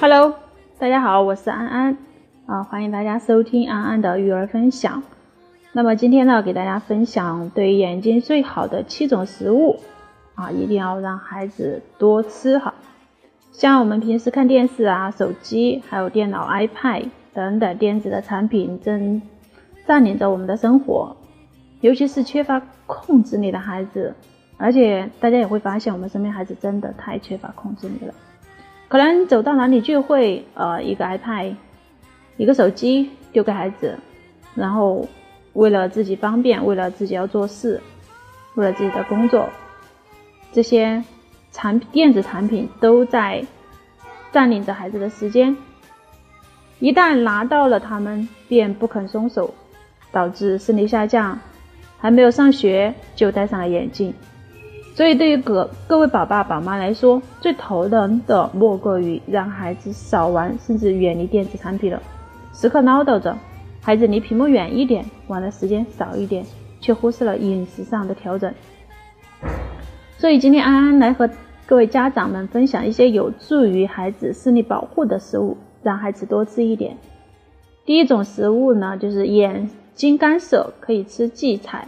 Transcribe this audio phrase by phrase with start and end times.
[0.00, 0.32] Hello，
[0.78, 1.98] 大家好，我是安安
[2.46, 5.02] 啊，欢迎大家收听安安的育儿分享。
[5.72, 9.80] 那么今天呢，给大家分享对眼睛最好的七种食物
[10.36, 12.74] 啊，一定要让孩子多吃哈。
[13.50, 19.20] 像我们平时看电视啊、手机，还有电脑、iPad 等等电子的产品，正
[19.84, 21.16] 占领着我们的生活，
[21.80, 24.14] 尤其是缺乏控制力的孩子。
[24.58, 28.14] 而且大家也会发现，我们身边孩子真的太缺乏控制力了。
[28.88, 31.54] 可能走到哪里聚会，呃，一个 iPad，
[32.38, 33.98] 一个手机丢给孩子，
[34.54, 35.06] 然后
[35.52, 37.80] 为了自己方便，为了自己要做事，
[38.54, 39.48] 为了自己的工作，
[40.52, 41.04] 这些
[41.52, 43.44] 产电子产品都在
[44.32, 45.54] 占领着孩子的时间。
[46.78, 49.52] 一旦拿到了他们，便不肯松手，
[50.10, 51.38] 导致视力下降，
[51.98, 54.14] 还没有上学就戴上了眼镜。
[54.98, 62.02] 所以，对于各各位宝爸宝妈来说，最头疼的莫过于让孩子少玩，甚至远离电子产品了。
[62.52, 63.38] 时刻唠叨着
[63.80, 66.44] 孩子离屏幕远一点，玩的时间少一点，
[66.80, 68.52] 却忽视了饮食上的调整。
[70.16, 71.30] 所以，今天安安来和
[71.64, 76.96] 各位家长们分享一些有助于孩子视力保护的食物，让孩子多吃一点。
[77.84, 81.86] 第一种食物呢，就是眼睛干涩可以吃荠菜。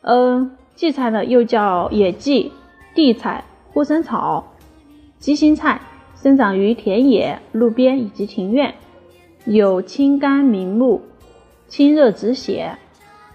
[0.00, 0.52] 嗯。
[0.76, 2.52] 荠菜呢，又叫野荠、
[2.94, 4.52] 地菜、护生草、
[5.18, 5.80] 鸡心菜，
[6.14, 8.74] 生长于田野、路边以及庭院，
[9.46, 11.00] 有清肝明目、
[11.66, 12.76] 清热止血、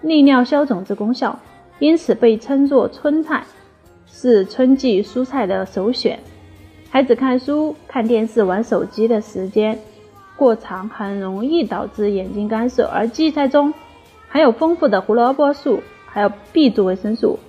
[0.03, 1.39] 利尿消肿之功效，
[1.80, 3.44] 因此被称作春菜，
[4.05, 6.20] 是春季蔬菜的首选。
[6.92, 9.80] 孩子看书、看电视、玩手机的时间
[10.38, 13.73] 过长，很容易导致眼睛干涩，而荠菜中
[14.28, 15.81] 含有丰富的胡萝卜素。
[16.14, 17.40] 还有 B 族维生素、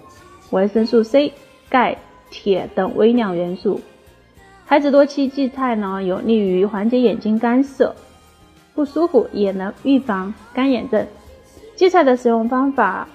[0.50, 1.32] 维生素 C、
[1.68, 1.98] 钙、
[2.30, 3.80] 铁等微量元素。
[4.64, 7.94] 孩子多吃荠菜呢，有利于缓解眼睛干涩
[8.74, 11.06] 不舒服，也能预防干眼症。
[11.76, 13.08] 荠菜的使用方法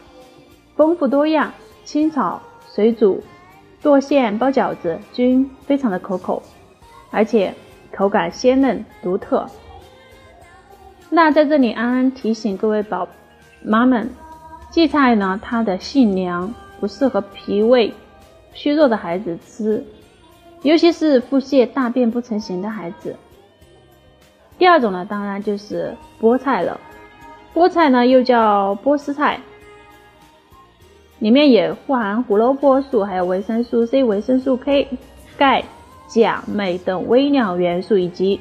[0.76, 1.54] 丰富多样，
[1.86, 3.24] 清炒、水煮、
[3.82, 6.44] 剁馅、包饺子均非常的可口，
[7.10, 7.54] 而且
[7.92, 9.48] 口感鲜嫩独特。
[11.10, 13.08] 那在这里，安安提醒各位宝
[13.64, 14.10] 妈们。
[14.70, 17.94] 荠菜呢，它的性凉，不适合脾胃
[18.54, 19.84] 虚弱的孩子吃，
[20.62, 23.16] 尤其是腹泻、大便不成形的孩子。
[24.58, 26.80] 第二种呢，当然就是菠菜了。
[27.54, 29.40] 菠菜呢，又叫波斯菜，
[31.20, 34.88] 里面也富含胡萝卜素，还有维生素 C、维生素 K、
[35.38, 35.64] 钙、
[36.08, 38.40] 钾、镁等微量元素，以及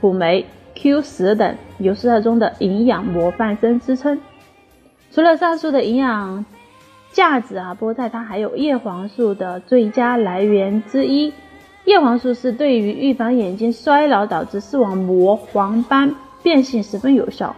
[0.00, 4.18] 辅酶 Q 十等，有蔬菜中的营养模范生之称。
[5.16, 6.44] 除了上述的营养
[7.10, 11.32] 价值啊，菠菜它还有叶黄素的最佳来源之一。
[11.86, 17.56] 叶黄素是对于预防眼睛衰老导致视网膜黄斑变性十分有效，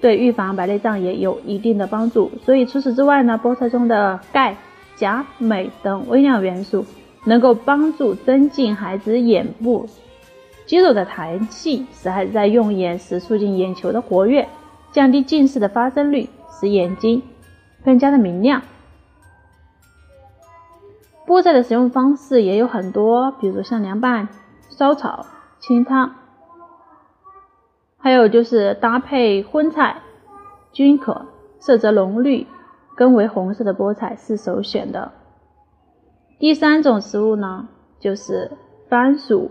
[0.00, 2.32] 对预防白内障也有一定的帮助。
[2.44, 4.56] 所以除此之外呢，菠菜中的钙、
[4.96, 6.84] 钾、镁等微量元素
[7.22, 8.12] 能够帮助。
[8.12, 9.86] 增进孩子眼部
[10.66, 14.48] 肌肉的弹性，使孩子在用眼时促进眼球的活跃，
[14.90, 16.28] 降低近视的发生率。
[16.58, 17.22] 使眼睛
[17.84, 18.62] 更加的明亮。
[21.26, 24.28] 菠菜的使用方式也有很多，比如像凉拌、
[24.70, 25.26] 烧炒、
[25.58, 26.12] 清汤，
[27.98, 30.00] 还有就是搭配荤菜
[30.72, 31.26] 均可。
[31.60, 32.46] 色泽浓绿、
[32.96, 35.10] 根为红色的菠菜是首选的。
[36.38, 38.52] 第三种食物呢，就是
[38.88, 39.50] 番薯。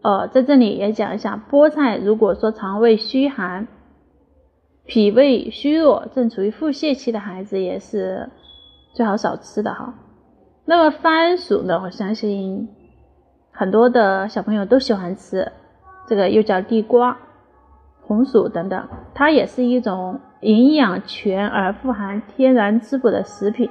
[0.00, 3.68] 呃，在这里也讲一下，菠菜如果说肠胃虚寒。
[4.84, 8.28] 脾胃虚弱、正处于腹泻期的孩子也是
[8.92, 9.94] 最好少吃的哈。
[10.64, 11.80] 那么番薯呢？
[11.82, 12.68] 我相信
[13.52, 15.50] 很多的小朋友都喜欢吃，
[16.06, 17.16] 这个又叫地瓜、
[18.02, 23.70] 红薯等等，它也是一种营养全而富含天然滋补的食品，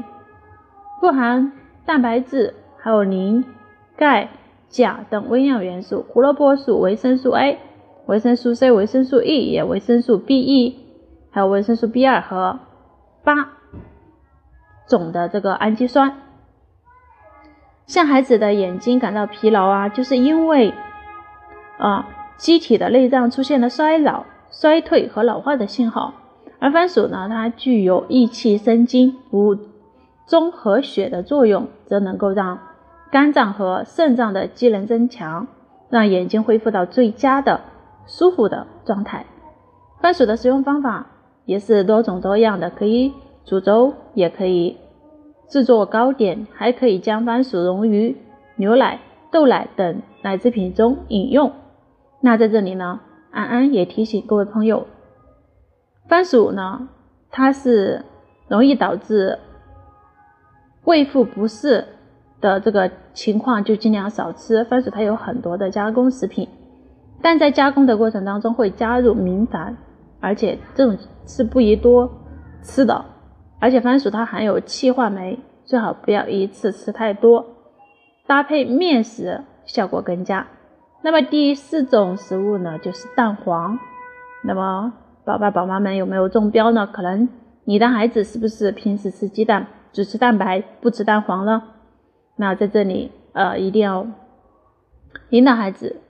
[0.99, 1.51] 富含
[1.85, 3.43] 蛋白质，还有磷、
[3.95, 4.29] 钙、
[4.69, 7.59] 钾等微量元素，胡萝卜素、维生素 A、
[8.05, 10.77] 维生素 C、维生素 E 也维生素 B、E。
[11.31, 12.59] 还有维生素 B 二和
[13.23, 13.49] 八
[14.87, 16.17] 种的这个氨基酸，
[17.85, 20.73] 像孩子的眼睛感到疲劳啊，就是因为
[21.77, 22.05] 啊
[22.35, 26.13] 机体的内脏出现了衰老、衰退和老化的信号。
[26.59, 29.57] 而番薯呢，它具有益气生津、补
[30.27, 32.59] 中和血的作用，则能够让
[33.09, 35.47] 肝脏和肾脏的机能增强，
[35.89, 37.61] 让眼睛恢复到最佳的
[38.05, 39.25] 舒服的状态。
[40.01, 41.07] 番薯的使用方法。
[41.45, 43.13] 也是多种多样的，可以
[43.45, 44.77] 煮粥，也可以
[45.49, 48.15] 制作糕点，还可以将番薯溶于
[48.55, 48.99] 牛奶、
[49.31, 51.51] 豆奶等奶制品中饮用。
[52.21, 52.99] 那在这里呢，
[53.31, 54.85] 安安也提醒各位朋友，
[56.07, 56.87] 番薯呢，
[57.31, 58.05] 它是
[58.47, 59.39] 容易导致
[60.85, 61.85] 胃腹不适
[62.39, 64.63] 的这个情况，就尽量少吃。
[64.63, 66.47] 番薯它有很多的加工食品，
[67.21, 69.73] 但在加工的过程当中会加入明矾，
[70.21, 72.09] 而且这种是不宜多
[72.61, 73.03] 吃的。
[73.59, 77.45] 而且番薯它含有气化酶，最好不要一次吃太多，
[78.25, 80.47] 搭配面食效果更佳。
[81.03, 83.77] 那么第四种食物呢，就是蛋黄。
[84.43, 84.93] 那么
[85.25, 86.87] 宝爸宝妈们有没有中标呢？
[86.87, 87.29] 可能
[87.65, 91.61] 你的孩子是不是平时吃鸡蛋只吃蛋白不吃蛋黄呢？
[92.35, 94.07] 那在这里呃一定要
[95.29, 96.01] 引导孩子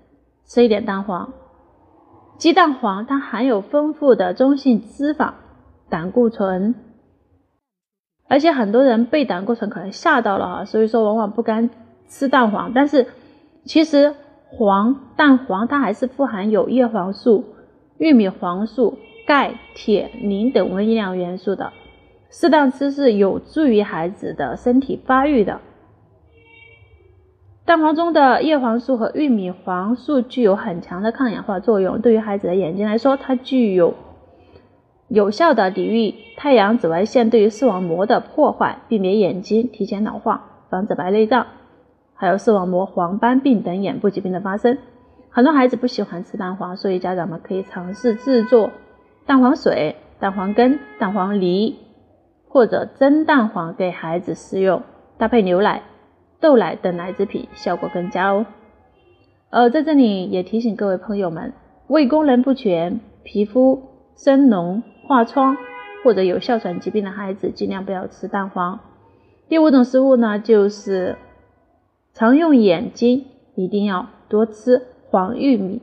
[0.46, 1.34] 吃一点蛋黄。
[2.42, 5.34] 鸡蛋黄它含有丰富的中性脂肪、
[5.90, 6.74] 胆固醇。
[8.28, 11.70] 而且很多人被胆固醇可能吓到了啊，所以说往往不敢
[12.08, 12.74] 吃蛋黄。
[12.74, 13.06] 但是
[13.66, 14.16] 其实
[14.48, 17.46] 黄蛋黄它还是富含有叶黄素、
[18.00, 18.98] 玉米黄素、
[19.28, 21.72] 钙、铁、磷等微量元素的，
[22.32, 25.62] 适当吃是有助于孩子的身体发育的。
[27.66, 33.94] 蛋黄中的叶黄素和玉米黄素具有很强的抗氧化作用，对于孩子的眼睛来说，它具有。
[35.08, 41.48] 有效的抵御太阳紫外线对于视网膜的破坏，避免眼睛提前老化，防止白内障，
[42.16, 44.78] 还有视网膜黄斑病等眼部疾病的发生。
[45.30, 48.72] 很多孩子不喜欢吃蛋黄，所以家长们可以尝试制作
[49.26, 51.78] 蛋黄水、蛋黄羹、蛋黄梨
[52.48, 54.82] 或者蒸蛋黄给孩子食用，
[55.18, 55.84] 搭配牛奶、
[56.42, 58.46] 豆奶等奶制品，效果更佳哦。
[59.52, 61.54] 呃，在这里也提醒各位朋友们，
[61.88, 63.82] 胃功能不全、皮肤
[64.18, 64.82] 生脓。
[65.08, 65.58] 化疮
[66.06, 68.80] 或者有哮喘疾病的孩子，尽量不要吃蛋黄。
[69.50, 71.18] 第五种食物呢，就是
[72.14, 75.82] 常用眼睛一定要多吃黄玉米。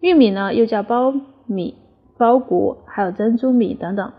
[0.00, 1.74] 玉米呢，又叫苞米、
[2.16, 4.12] 苞谷，还有珍珠米等等。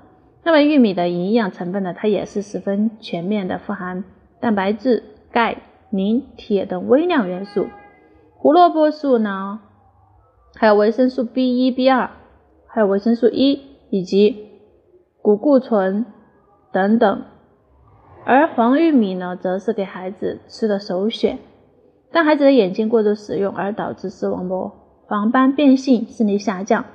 [0.44, 4.04] 那么玉米的营养成分呢，它也是十分全面的，富含
[4.42, 5.02] 蛋白质、
[5.32, 7.68] 钙、磷、铁等微量元素。
[8.36, 9.60] 胡萝卜素呢，
[10.56, 12.12] 还有维生素 B 一、B 二，
[12.68, 13.66] 还有维生素 E。
[13.92, 14.50] 以及
[15.24, 16.06] 谷固醇
[16.72, 17.24] 等等，
[18.24, 21.40] 而黄玉米呢，则是给孩子吃的首选。
[22.12, 24.72] 当孩子的眼睛过度使用而导致视网膜
[25.08, 26.86] 黄斑变性、视力下降，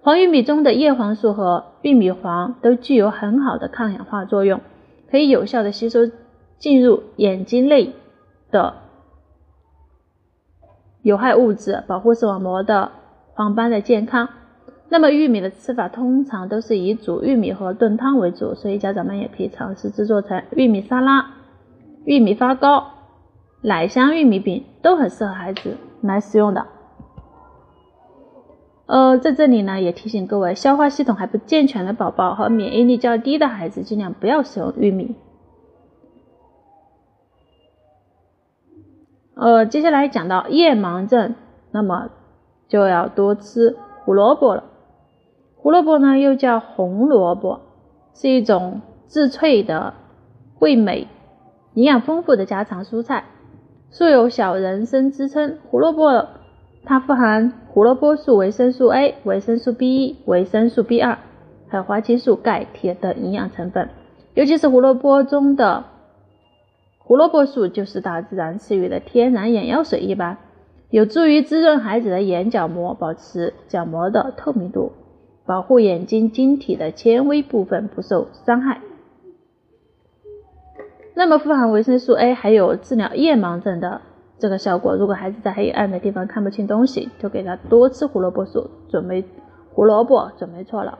[0.00, 4.60] 黄玉米中的叶黄素和玉米黄都具有很好的抗氧化作用，
[5.10, 6.08] 可以有效的吸收
[6.58, 7.94] 进入眼睛内
[8.50, 8.74] 的
[11.02, 12.90] 有害物质，保护视网膜的
[13.34, 14.28] 黄斑的健康。
[14.90, 21.34] 那么玉米的吃法通常都是以煮玉米和炖汤为主，所以家长们也可以尝试制作成玉米沙拉、
[22.04, 22.86] 玉米发糕、
[23.60, 26.66] 奶香玉米饼，都很适合孩子来使用的。
[28.86, 35.14] 呃，在这里呢，也提醒各位，消化系统还不健全的宝宝和免疫力较低的孩子，尽量不要使用玉米。
[39.40, 41.36] 呃，接下来讲到夜盲症，
[41.70, 42.10] 那么
[42.66, 44.64] 就要多吃胡萝卜了。
[45.54, 47.60] 胡萝卜呢，又叫红萝卜，
[48.14, 49.94] 是一种质脆的、
[50.58, 51.06] 味美、
[51.74, 53.26] 营养丰富的家常蔬菜，
[53.90, 55.58] 素有“小人参”之称。
[55.70, 56.26] 胡萝卜
[56.84, 61.16] 它富含胡萝卜素、维生素 A、维生素 B1、维生素 B2，
[61.68, 63.88] 还有花青素、钙、铁等营养成分。
[64.34, 65.84] 尤其是胡萝卜中的
[67.08, 70.36] 胡萝卜素，就是大自然赐予的天然眼药水一般，
[70.90, 74.92] 有助于滋润孩子的眼角膜，保持角膜的透明度。
[75.46, 78.82] 保护眼睛晶体的纤维部分不受伤害。
[81.14, 84.02] 那么富含维生素 A 还有治疗夜盲症的
[84.38, 84.94] 这个效果。
[84.94, 89.24] 如果孩子在黑暗的地方看不清东西，就给他多吃胡萝卜素，准备
[89.72, 90.98] 胡萝卜准没错了。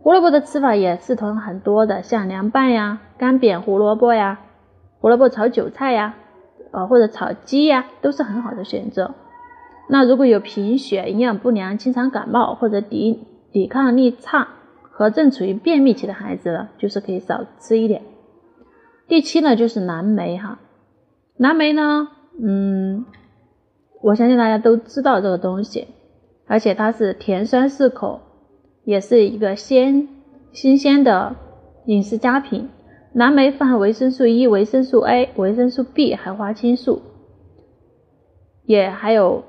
[0.00, 4.40] 胡萝卜的吃法也是同很多的，像凉拌呀、干煸胡萝卜呀、
[5.00, 6.14] 胡萝卜炒韭菜呀，
[6.72, 9.14] 呃或者炒鸡呀，都是很好的选择。
[9.88, 14.46] 那如果有贫血、营养不良、经常感冒或者抵抵抗力差
[14.82, 18.02] 和正处于便秘期的孩子呢，就是可以少吃一点。
[19.08, 20.60] 第七呢，就是蓝莓哈，
[21.36, 22.08] 蓝莓呢，
[22.40, 23.04] 嗯，
[24.02, 25.88] 我相信大家都知道这个东西，
[26.46, 28.20] 而且它是甜酸适口，
[28.84, 30.06] 也是一个鲜
[30.52, 31.34] 新鲜的
[31.86, 32.68] 饮食佳品。
[33.12, 37.02] 蓝莓富含维生素 E、维生素 A、维生素 B，还有花青素，
[38.64, 39.44] 也还有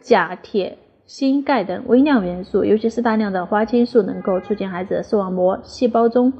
[0.00, 0.78] 钾、铁。
[1.04, 6.32] 锌、钙等微量元素，尤其是大量的花青素，能够促进孩子视网膜细胞中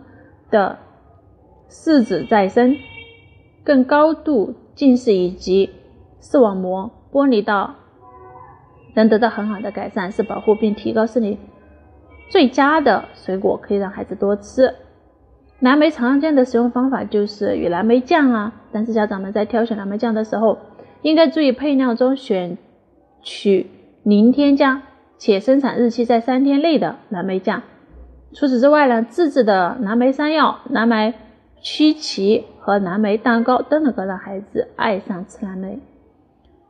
[0.50, 0.78] 的
[1.68, 2.74] 视紫再生、
[3.64, 5.68] 更高度近视以及
[6.20, 7.74] 视网膜剥离到
[8.94, 11.38] 能得到很好的改善，是保护并提高视力
[12.30, 14.74] 最佳的水果，可以让孩子多吃。
[15.62, 20.58] 蓝莓常见的使用方法就是与蓝莓酱啊，但是家长们在挑选蓝莓酱的时候，
[21.02, 22.58] 应该注意配料中选
[23.22, 23.70] 取
[24.02, 24.82] 零添加
[25.18, 27.62] 且生产日期在三天内的蓝莓酱。
[28.32, 31.14] 除此之外呢，自制的蓝莓山药、蓝莓
[31.60, 35.78] 曲奇和蓝莓蛋糕都能够让孩子爱上吃蓝莓。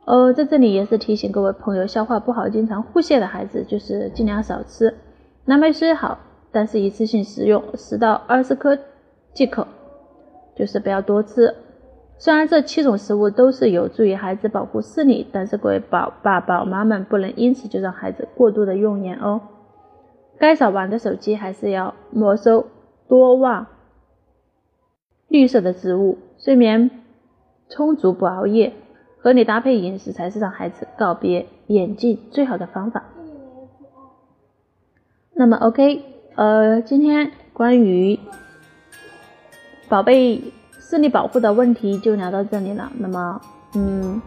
[0.05, 4.93] 呃，在这里也是提醒各位朋友，消化不好、经常腹泻的孩子，就是尽量少吃
[5.45, 6.19] 蓝莓虽好。
[6.53, 8.77] 但是一次性食用十到二十颗
[9.33, 9.67] 即可，
[10.55, 11.55] 就是不要多吃。
[12.19, 19.41] 虽然这七种食物都是有助于孩子保护视力，但是各位宝爸宝妈们不能因此就让孩子过度的用眼哦。
[20.37, 22.67] 该少玩的手机还是要没收，
[23.07, 23.65] 多望
[25.27, 26.91] 绿色的植物，睡眠
[27.67, 28.73] 充足不熬夜，
[29.17, 33.03] 合理搭配饮食才是让孩子告别眼镜最好的方法。
[35.33, 36.12] 那么 OK。
[36.35, 38.19] 呃，今天关于
[39.87, 40.41] 宝贝
[40.79, 42.91] 视力保护的问题就聊到这里了。
[42.97, 43.39] 那么，
[43.75, 44.19] 嗯，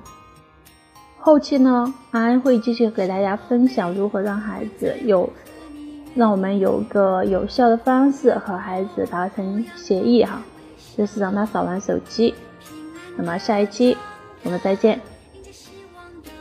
[1.18, 5.28] 后期呢，安安会继续给大家分享如何让孩子有，
[6.14, 10.40] 让我们有个有效的方式和孩子达成协议哈，
[10.96, 12.32] 就是让他少玩手机。
[13.16, 13.96] 那么下一期
[14.44, 15.00] 我们再见。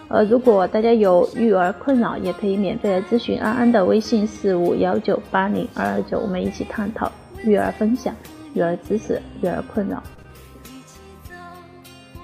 [0.07, 7.11] 呃，如果大家有育儿困扰，也可以免费来咨询安安的微信四五幺九八零二二九，我们一起探讨
[7.43, 8.13] 育儿分享、
[8.53, 10.01] 育儿知识、育儿困扰。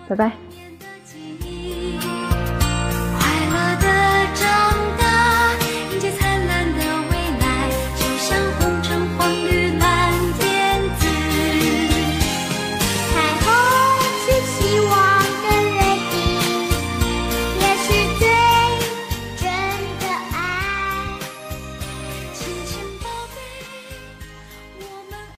[0.08, 0.51] 拜拜。